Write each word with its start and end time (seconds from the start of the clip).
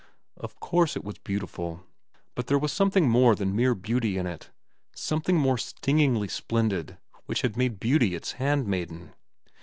Of 0.35 0.59
course 0.59 0.95
it 0.95 1.03
was 1.03 1.19
beautiful; 1.19 1.85
but 2.33 2.47
there 2.47 2.57
was 2.57 2.71
something 2.71 3.07
more 3.07 3.35
than 3.35 3.55
mere 3.55 3.75
beauty 3.75 4.17
in 4.17 4.25
it, 4.25 4.49
something 4.95 5.37
more 5.37 5.59
stingingly 5.59 6.27
splendid 6.27 6.97
which 7.27 7.43
had 7.43 7.55
made 7.55 7.79
beauty 7.79 8.15
its 8.15 8.31
handmaiden. 8.31 9.13